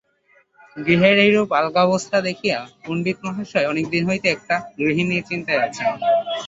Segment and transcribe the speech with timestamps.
[0.77, 5.89] গৃহের এইরূপ আলগা অবস্থা দেখিয়া পণ্ডিতমহাশয় অনেক দিন হইতে একটি গৃহিণীর চিন্তায় আছেন।